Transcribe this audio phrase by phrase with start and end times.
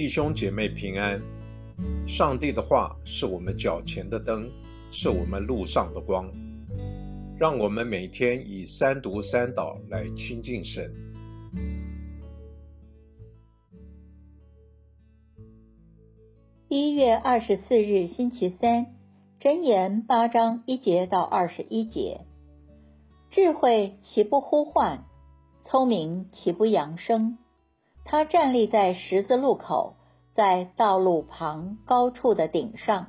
[0.00, 1.20] 弟兄姐妹平安。
[2.08, 4.50] 上帝的话是我们脚前的灯，
[4.90, 6.26] 是我们路上的光。
[7.38, 10.90] 让我们每天以三读三祷来亲近神。
[16.68, 18.86] 一月二十四日星期三，
[19.38, 22.22] 箴言八章一节到二十一节：
[23.30, 25.04] 智慧岂不呼唤？
[25.66, 27.36] 聪明岂不扬声？
[28.10, 29.94] 他站立在十字路口，
[30.34, 33.06] 在道路旁高处的顶上，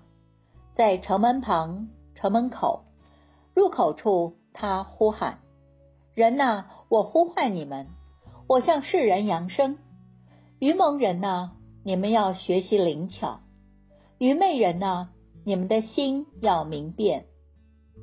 [0.76, 2.84] 在城门旁、城门口、
[3.56, 5.40] 入口处，他呼喊
[6.14, 7.88] ：“人呐，我呼唤你们！
[8.48, 9.80] 我向世人扬声。
[10.60, 13.40] 愚蒙人呐，你们要学习灵巧；
[14.20, 15.10] 愚昧人呐，
[15.44, 17.26] 你们的心要明辨。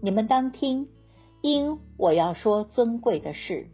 [0.03, 0.89] 你们当听，
[1.43, 3.69] 因我要说尊贵的事，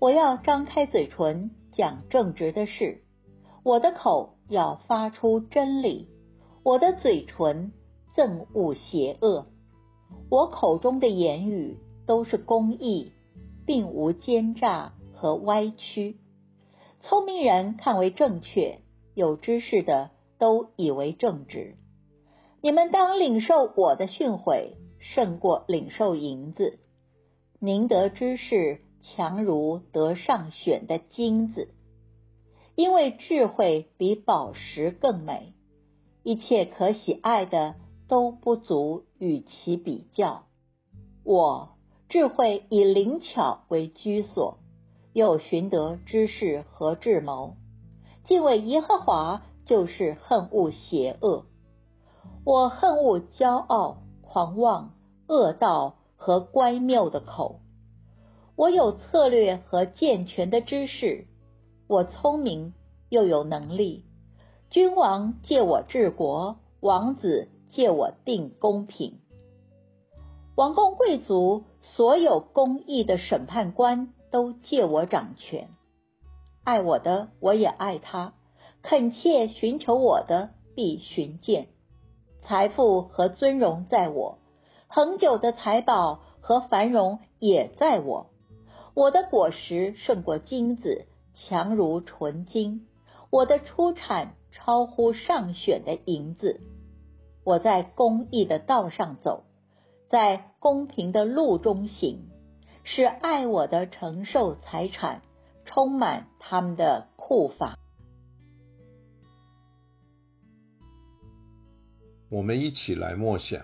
[0.00, 3.02] 我要张开嘴唇。”讲正直的事，
[3.62, 6.08] 我的口要发出真理，
[6.64, 7.70] 我的嘴唇
[8.16, 9.46] 憎恶邪恶，
[10.28, 13.12] 我口中的言语都是公义，
[13.64, 16.16] 并无奸诈和歪曲。
[17.00, 18.80] 聪明人看为正确，
[19.14, 21.76] 有知识的都以为正直。
[22.60, 26.80] 你们当领受我的训诲，胜过领受银子。
[27.60, 28.80] 宁得知识。
[29.02, 31.68] 强如得上选的金子，
[32.74, 35.54] 因为智慧比宝石更美，
[36.22, 37.74] 一切可喜爱的
[38.08, 40.44] 都不足与其比较。
[41.24, 41.70] 我
[42.08, 44.58] 智慧以灵巧为居所，
[45.12, 47.56] 又寻得知识和智谋。
[48.24, 51.46] 敬畏耶和华就是恨恶邪恶。
[52.44, 54.94] 我恨恶骄傲、狂妄、
[55.28, 57.60] 恶道和乖谬的口。
[58.58, 61.26] 我有策略和健全的知识，
[61.86, 62.74] 我聪明
[63.08, 64.04] 又有能力。
[64.68, 69.20] 君王借我治国，王子借我定公平。
[70.56, 75.68] 王公贵族所有公义的审判官都借我掌权。
[76.64, 78.32] 爱我的，我也爱他；
[78.82, 81.68] 恳切寻求我的，必寻见。
[82.42, 84.38] 财富和尊荣在我，
[84.88, 88.30] 恒久的财宝和繁荣也在我。
[88.98, 92.80] 我的果实胜过金子，强如纯金；
[93.30, 96.60] 我的出产超乎上选的银子。
[97.44, 99.44] 我在公义的道上走，
[100.10, 102.28] 在公平的路中行，
[102.82, 105.22] 使爱我的承受财产，
[105.64, 107.78] 充满他们的库房。
[112.30, 113.62] 我们一起来默想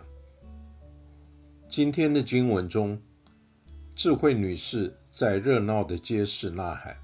[1.69, 3.03] 今天的经文中，
[3.97, 4.95] 智慧女士。
[5.17, 6.97] 在热闹的街市呐喊，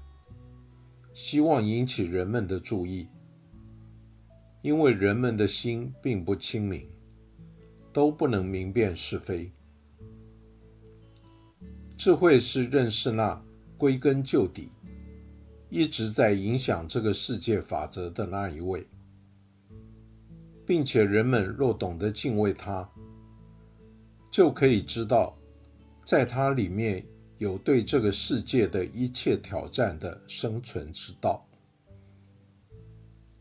[1.13, 3.07] 希望引起人们的注意，
[4.61, 6.85] 因为人们的心并不清明，
[7.93, 9.49] 都不能明辨是非。
[11.95, 13.41] 智慧是认识那
[13.77, 14.71] 归根究底、
[15.69, 18.85] 一直在影响这个世界法则的那一位，
[20.65, 22.91] 并且人们若懂得敬畏他，
[24.29, 25.37] 就可以知道，
[26.03, 27.05] 在他里面。
[27.41, 31.43] 有对这个世界的一切挑战的生存之道。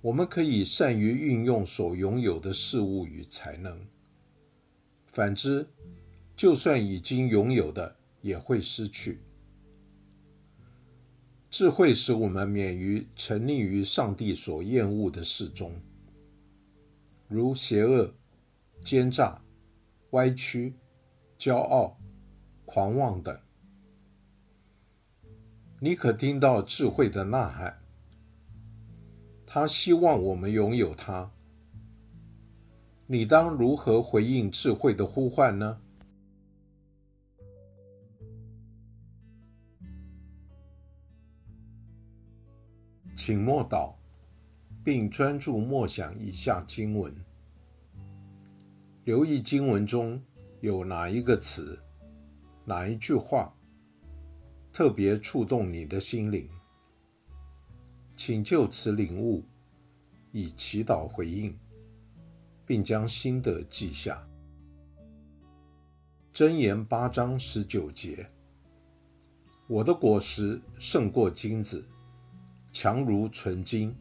[0.00, 3.86] 我们可以善于运用所拥有的事物与才能，
[5.12, 5.68] 反之，
[6.34, 9.20] 就算已经拥有的也会失去。
[11.50, 15.74] 智慧使我们免于沉溺于上帝所厌恶的事中，
[17.28, 18.14] 如邪恶、
[18.82, 19.42] 奸诈、
[20.12, 20.72] 歪曲、
[21.38, 22.00] 骄傲、
[22.64, 23.38] 狂妄等。
[25.82, 27.78] 你可听到智慧的呐喊，
[29.46, 31.30] 他希望我们拥有它。
[33.06, 35.80] 你当如何回应智慧的呼唤呢？
[43.15, 43.94] 请默祷，
[44.84, 47.10] 并专注默想以下经文，
[49.04, 50.22] 留意经文中
[50.60, 51.82] 有哪一个词、
[52.66, 53.54] 哪一句话。
[54.72, 56.48] 特别触动你的心灵，
[58.16, 59.44] 请就此领悟，
[60.30, 61.58] 以祈祷回应，
[62.64, 64.26] 并将心得记下。
[66.32, 68.30] 箴言八章十九节：
[69.66, 71.84] 我的果实胜过金子，
[72.72, 73.92] 强如纯金；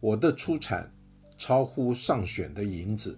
[0.00, 0.92] 我的出产
[1.38, 3.16] 超乎上选的银子。